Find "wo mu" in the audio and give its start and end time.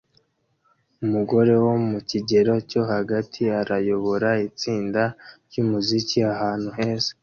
1.65-1.97